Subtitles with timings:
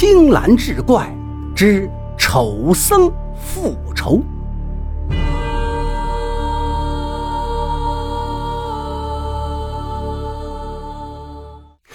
[0.00, 1.12] 青蓝志怪
[1.56, 4.22] 之丑僧复仇。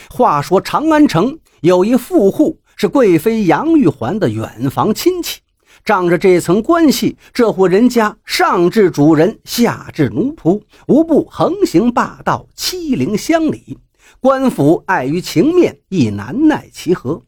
[0.10, 5.40] 话说长安城有一富户，是贵妃杨玉环的远房亲戚。
[5.86, 13.80] 仗着这层关系，这户人家上至主人，下至奴仆，无不横行霸道，欺凌乡里。
[14.20, 17.22] 官府碍于情面，亦难奈其何。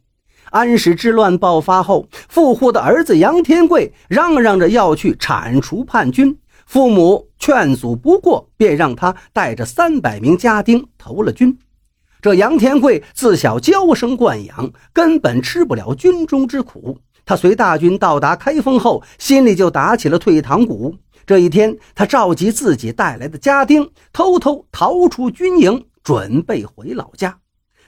[0.50, 11.58] 安史之乱爆发后，富户的儿子杨天贵嚷嚷着要去铲除叛军，父母劝阻不过，便让他带着三百名家丁投了军。
[12.22, 16.98] 这杨天贵自小娇生惯养，根本吃不了军中之苦。
[17.24, 20.94] 他随大军到达开封后，心里就打起了退堂鼓。
[21.26, 27.36] 这一天，他召集自己带来的家丁，偷偷逃出军营，准备回老家。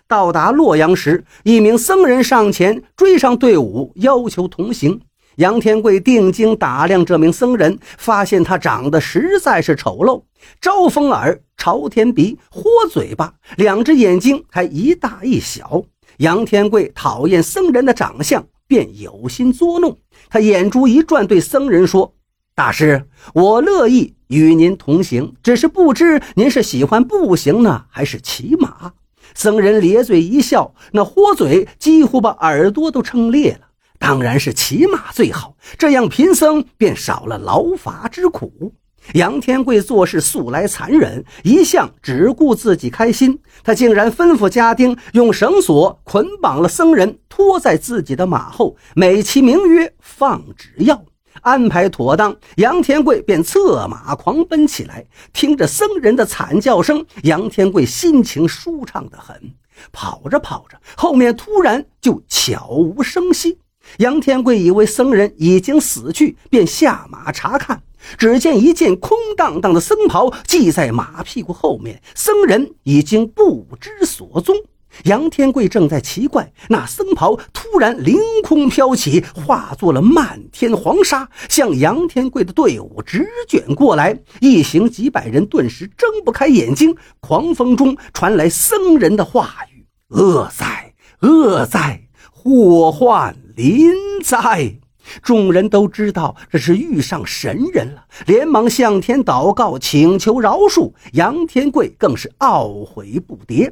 [0.09, 5.01] 到达洛阳时，一名僧人上前追上队伍，要求同行。
[5.37, 10.23] 杨天贵定睛打量这名僧人，发现他长得实在是丑陋：
[10.61, 15.85] 招风耳、朝天鼻、豁嘴巴，两只眼睛还一大一小。
[16.17, 18.45] 杨天贵讨厌僧人的长相。
[18.67, 19.97] 便有心作弄，
[20.29, 22.13] 他眼珠一转，对僧人说
[22.55, 28.93] ：“大师，我乐意与您同行，只是不知您是喜欢步行呢，还是骑马？”
[29.35, 33.61] 僧人咧嘴一笑，那豁嘴几乎把耳朵都撑裂了。
[33.99, 38.73] 当然是骑马最好，这样贫僧便少了劳乏之苦。
[39.15, 43.41] 杨天贵做事素来残忍，一向只顾自己开心。
[43.65, 51.07] 他竟然吩咐家丁用绳索捆绑了僧人，拖在自己的马后，美其名曰放纸鹞。
[51.43, 55.05] 安排妥当，杨天贵便策马狂奔起来。
[55.33, 59.55] 听着僧人的惨叫声，杨天贵心情舒畅得很。
[59.93, 63.59] 跑着跑着，后面突然就悄无声息。
[63.99, 67.83] 杨天贵以为僧人已经死去，便下马查看。
[68.17, 74.57] 只见一件空荡荡的僧袍系在马屁股后面，僧人已经不知所踪。
[75.05, 84.19] 杨天贵正在奇怪，那僧袍突然凌空飘起，化作了漫天黄沙，向杨天贵的队伍直卷过来。
[84.41, 86.97] 一行几百人顿时睁不开眼睛。
[87.21, 94.79] 狂风中传来僧人的话语：“恶哉，恶哉，祸患临哉。”
[95.23, 100.93] 众人都知道这是遇上神人了，连忙向天祷告，请求饶恕。
[101.13, 103.71] 杨天贵更是懊悔不迭。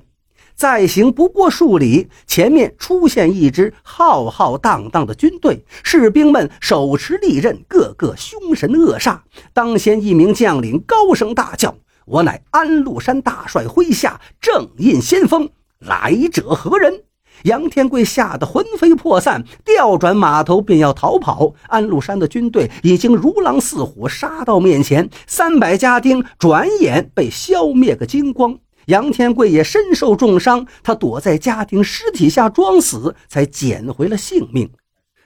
[0.57, 9.19] 再行不过数里，前面出现一支浩浩荡荡的军队，士兵们手持利刃，个个凶神恶煞。
[9.53, 17.03] 当先一名将领高声大叫：“我乃安禄山大帅麾下正印先锋，来者何人？”
[17.45, 21.53] 杨天贵吓得魂飞魄散，调转马头便要逃跑。
[21.69, 28.59] 安禄山的军队已经如狼似虎，杀到面前，三百家丁转眼被消灭个精光。
[28.87, 34.71] 杨天贵也身受重伤，他躲在家庭尸体下装死，才捡回了性命。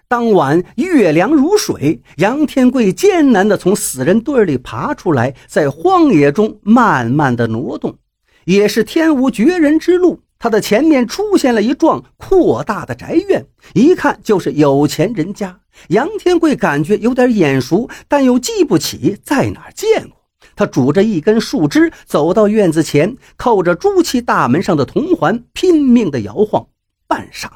[0.08, 7.96] 当晚月凉如水，杨天贵艰难地从死人堆里爬出来，在荒野中慢慢地挪动，
[8.44, 10.22] 也是天无绝人之路。
[10.38, 15.60] 他的前面出现了一幢扩大的宅院，一看就是有钱人家。
[15.88, 20.19] 杨天贵感觉有点眼熟，但又记不起在哪儿见过。
[20.60, 26.66] 他拄着一根树枝走到院子前，扣着朱漆大门上的铜环，拼命地摇晃。
[27.08, 27.48] 半晌，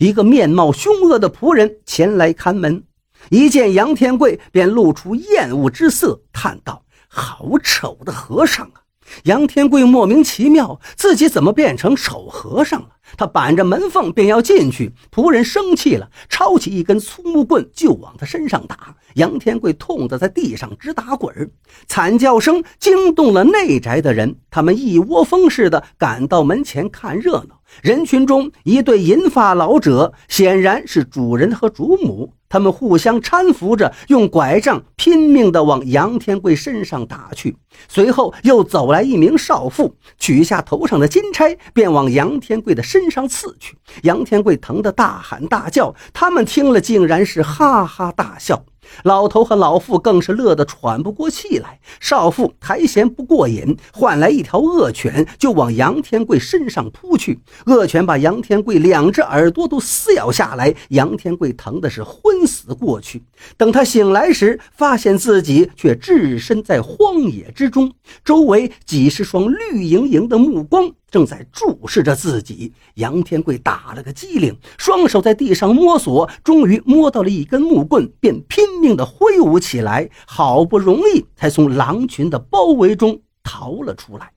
[0.00, 2.82] 一个面貌凶恶的仆人前来看门，
[3.30, 8.82] 一见杨天贵便露出厌恶之色，叹道：“好丑的和尚啊！”
[9.24, 12.88] 杨天贵莫名其妙，自己怎么变成丑和尚了？
[13.16, 18.94] 他板着门缝便要进去，仆人生气了，抄起一根粗木棍就往他身上打。
[19.14, 21.50] 杨天贵痛得在地上直打滚，
[21.86, 27.60] 惨叫声惊动了内宅的人，他们一窝蜂似的赶到门前看热闹。
[27.82, 32.34] 人群中，一对银发老者，显然是主人和主母。
[32.48, 37.56] 他们互相搀扶着，用拐杖拼命地往杨天贵身上打去。
[37.88, 43.76] 随后又走来一名少妇，取下头上的金钗，便往杨天贵的身上刺去。
[44.02, 48.64] 杨天贵疼得大喊大叫，他们听了竟然是哈哈大笑。
[49.04, 51.78] 老头和老妇更是乐得喘不过气来。
[52.00, 57.40] 少妇还嫌不过瘾，换来一条恶犬，就往杨天贵身上扑去。
[57.66, 63.22] 恶犬把杨天贵两只耳朵都撕咬下来，杨天贵疼的是昏死过去。
[63.56, 67.92] 等他醒来时，发现自己却置身在荒野之中，
[68.24, 72.72] 周围几十双绿莹莹的目光正在注视着自己。
[72.94, 84.30] 杨天贵打了个激灵，双手在地上摸索，终于摸到了一根木棍，便拼命地挥舞起来，好不容易才从狼群的包围中逃了出来。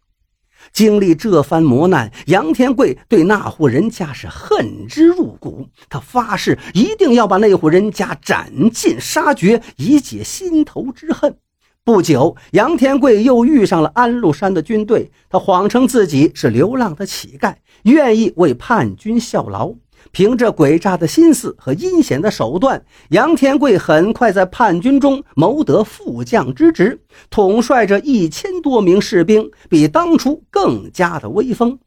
[0.71, 5.67] 经历这番磨难，杨天贵对那户人家是恨之入骨。
[5.89, 11.35] 他发誓一定要把那户人家斩尽杀绝，以解心头之恨。
[11.83, 15.09] 不久，杨天贵又遇上了安禄山的军队。
[15.27, 19.73] 他谎称自己是流浪的乞丐，愿意为叛军效劳。
[20.11, 27.01] 凭着诡诈的心思和阴险的手段，杨天贵很快在叛军中谋得副将之职，
[27.31, 31.79] 统帅着一千多名士兵，比当初更加的威风。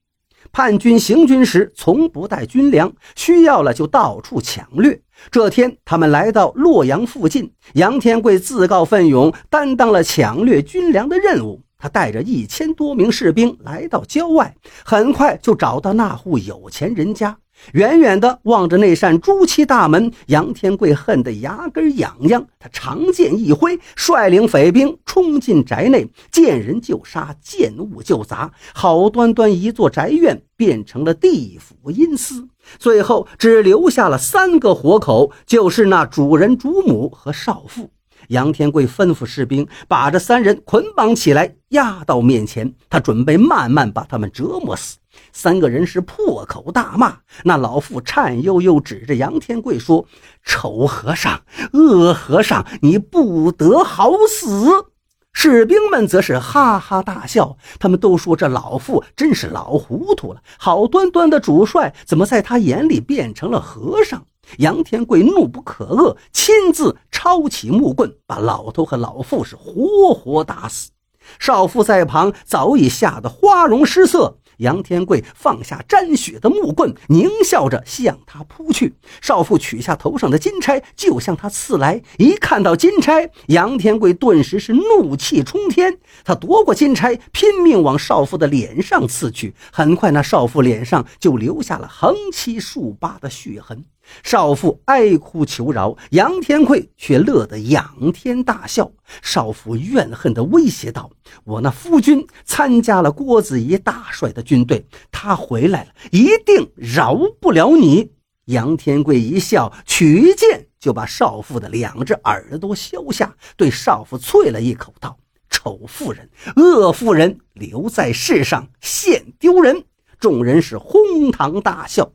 [0.55, 5.01] 叛军行军时从不带军粮，需要了就到处抢掠。
[5.29, 11.61] 这天，他们来到洛阳附近，杨天贵自告奋勇担当了抢掠军粮的任务。
[11.77, 14.55] 他带着一千多名士兵来到郊外，
[14.85, 17.37] 很快就找到那户有钱人家。
[17.73, 22.47] 远远地望着那扇朱漆大门，杨天贵恨得牙根痒痒。
[22.59, 28.53] 他长剑一挥，率领匪兵冲进宅内，见人就杀，见物就砸。
[28.75, 32.49] 好端端一座宅院变成了地府阴司，
[32.79, 37.91] 最后只留下了三个活口，就是那主人、主母和少妇。
[38.29, 42.75] 杨天贵吩咐士兵把这三人捆绑起来，押到面前。
[42.89, 44.99] 他准备慢慢把他们折磨死。
[45.33, 47.19] 三个人是破口大骂。
[47.45, 50.07] 那老妇颤悠悠指着杨天贵说
[50.45, 51.43] ：“丑和尚，
[51.73, 54.87] 恶和尚，你不得好死！”
[55.33, 57.57] 士兵们则是哈哈大笑。
[57.79, 64.27] 他们都说：“这老妇真是老糊涂了，好端端的主帅，怎么在他眼里变成了和尚？”
[64.59, 70.91] 杨天贵怒不可遏，亲自抄起木棍，把老头和老妇是活活打死。
[71.39, 74.39] 少妇在旁早已吓得花容失色。
[74.59, 78.95] 杨天贵放下沾血的木棍，狞笑着向他扑去。
[79.21, 82.01] 少妇取下头上的金钗，就向他刺来。
[82.19, 85.99] 一看到金钗，杨天贵顿时是怒气冲天。
[86.25, 89.55] 他夺过金钗，拼命往少妇的脸上刺去。
[89.73, 93.85] 很快，那少妇脸上就留下了横七竖八的血痕。
[94.23, 98.91] 少妇哀哭求饶，杨天贵却乐得仰天大笑。
[99.23, 101.11] 少妇怨恨地威胁道
[101.45, 108.13] ：“我那夫君参加了郭子仪大帅的军队，他回来了，一定饶不了你。”
[108.47, 115.17] 杨天贵一笑，取剑就把少妇的两只耳朵削下，对少妇啐了一口，道
[115.49, 119.85] ：“丑妇人，恶妇人，留在世上现丢人！”
[120.21, 122.13] 众人是哄堂大笑。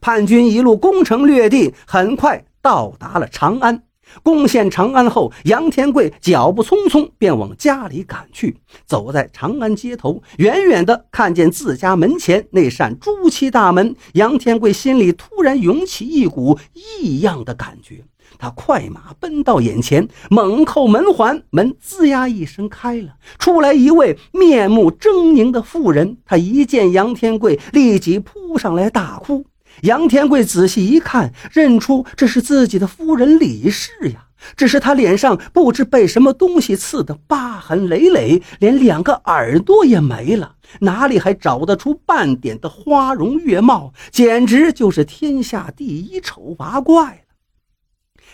[0.00, 3.82] 叛军一路攻城略地，很快到达了长安。
[4.24, 8.56] 攻陷长安后，杨天贵脚步匆匆，便往家里赶去。
[8.84, 18.02] 走在长安街头，远远的看见自家门前那扇朱漆大门，杨天贵心里突然涌起一股异样的感觉。
[18.36, 26.16] 他快马奔到眼前，猛扣门环，门吱呀一声开了，出来一位面目狰狞的妇人。
[26.24, 29.44] 他一见杨天贵，立即扑上来大哭。
[29.82, 34.26] 杨天贵仔细一看，认出这是自己的夫人李氏呀。
[34.56, 43.92] 只是他脸上不知被什么东西刺得疤痕累累，连两个耳朵也没了，哪里还找得出半点的花容月貌？
[44.10, 47.29] 简直就是天下第一丑八怪了。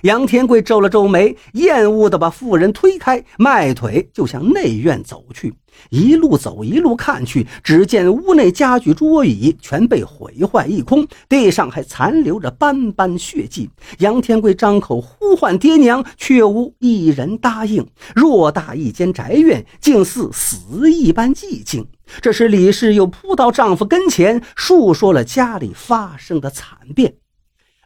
[0.03, 5.55] 杨天贵皱了皱眉，厌恶地把妇人推开，迈腿就向内院走去。
[5.91, 13.69] 一路走，一路看去，只见屋内家具桌椅全被毁坏一空，地上还残留着斑斑血迹。
[13.99, 17.87] 杨天贵张口呼唤爹娘，却无一人答应。
[18.15, 21.87] 偌大一间宅院，竟似死一般寂静。
[22.23, 27.17] 这时，李氏又扑到丈夫跟前，述说了家里发生的惨变。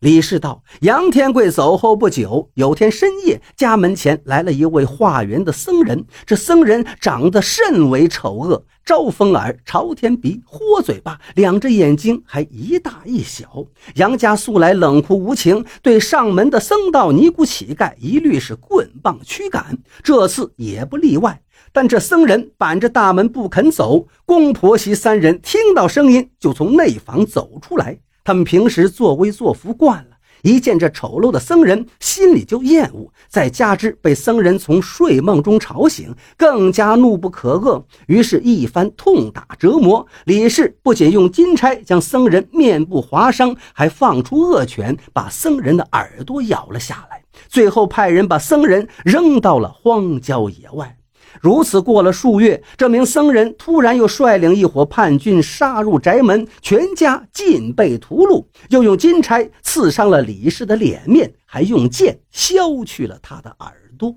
[0.00, 6.06] 李氏道：“杨天贵走后不久，有天深夜，家门前来了一位化缘的僧人。
[6.24, 13.66] 这僧人长得甚为丑恶，招风耳、朝天鼻、豁嘴巴，两只眼睛还一大一小。
[13.96, 21.42] 杨家素来冷酷无情，对上门的僧道、尼姑、乞丐一律是棍棒驱赶，这次也不例外。
[21.72, 33.12] 但这僧人板着大门不肯走，公婆媳三人听到声音，就从内房走出来。”他们平时作威作福惯了，一见这丑陋的僧人，心里就厌恶。
[33.28, 37.82] 再加之被僧人从睡梦中吵醒，更加怒不可遏。
[38.06, 47.22] 于是，一番痛打折磨，李氏不仅用金钗将僧人面部划伤，还放出恶犬，把僧人的耳朵咬了下来。
[47.48, 50.96] 最后，派人把僧人扔到了荒郊野外。
[51.40, 64.14] 如此过了数月，这名僧人突然又率领一伙叛军杀入宅门，全家尽被屠戮，又用金钗刺伤了李氏的脸面，还用剑削去了他的耳朵。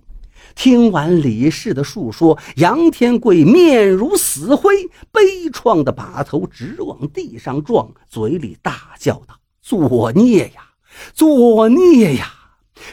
[0.55, 4.71] 听完李氏的述说，杨天贵面如死灰，
[5.11, 10.61] 悲怆的把头直往地上撞，嘴里大叫道：“作孽呀，
[11.13, 12.27] 作孽呀！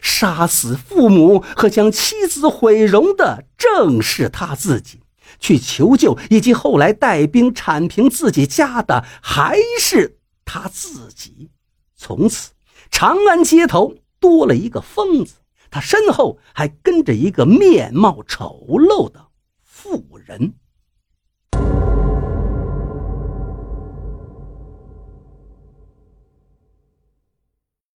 [0.03, 4.99] 杀死父母和将妻子毁容的，正是他自己；
[5.39, 11.51] 去求救以及后来带兵铲平自己家的，还是他自己。
[11.97, 12.53] 从此，
[12.91, 15.35] 长安街头多了一个疯子。”
[15.73, 19.29] 他身后还跟着一个面貌丑陋的
[19.63, 20.55] 妇人。